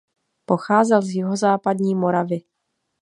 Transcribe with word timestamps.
Pocházel 0.45 1.01
z 1.01 1.09
jihozápadní 1.09 1.95
Moravy. 1.95 2.41